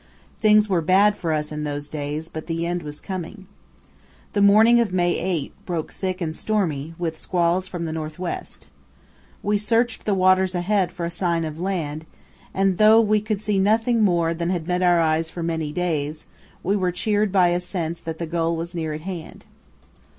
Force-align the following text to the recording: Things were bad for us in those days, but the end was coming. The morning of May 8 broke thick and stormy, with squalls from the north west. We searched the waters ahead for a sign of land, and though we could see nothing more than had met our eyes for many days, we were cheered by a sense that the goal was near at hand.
Things 0.39 0.67
were 0.67 0.81
bad 0.81 1.15
for 1.15 1.31
us 1.31 1.51
in 1.51 1.63
those 1.63 1.87
days, 1.87 2.27
but 2.27 2.47
the 2.47 2.65
end 2.65 2.81
was 2.81 2.99
coming. 2.99 3.45
The 4.33 4.41
morning 4.41 4.79
of 4.79 4.91
May 4.91 5.15
8 5.19 5.53
broke 5.67 5.93
thick 5.93 6.21
and 6.21 6.35
stormy, 6.35 6.95
with 6.97 7.15
squalls 7.15 7.67
from 7.67 7.85
the 7.85 7.91
north 7.93 8.17
west. 8.17 8.65
We 9.43 9.59
searched 9.59 10.05
the 10.05 10.15
waters 10.15 10.55
ahead 10.55 10.91
for 10.91 11.05
a 11.05 11.11
sign 11.11 11.45
of 11.45 11.59
land, 11.61 12.07
and 12.51 12.79
though 12.79 12.99
we 12.99 13.21
could 13.21 13.39
see 13.39 13.59
nothing 13.59 14.01
more 14.01 14.33
than 14.33 14.49
had 14.49 14.67
met 14.67 14.81
our 14.81 14.99
eyes 14.99 15.29
for 15.29 15.43
many 15.43 15.71
days, 15.71 16.25
we 16.63 16.75
were 16.75 16.91
cheered 16.91 17.31
by 17.31 17.49
a 17.49 17.59
sense 17.59 18.01
that 18.01 18.17
the 18.17 18.25
goal 18.25 18.57
was 18.57 18.73
near 18.73 18.93
at 18.95 19.01
hand. 19.01 19.45